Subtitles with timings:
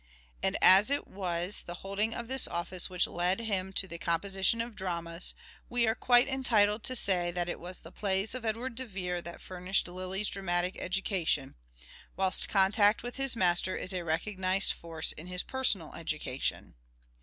[0.41, 4.59] And as it was the holding of this office which led him to the composition
[4.59, 5.35] of dramas,
[5.69, 9.21] we are quite entitled to say that it was the plays of Edward de Vere
[9.21, 11.53] that furnished Lyly's dramatic education;
[12.15, 16.73] whilst contact with his master is a recognized force in his personal education.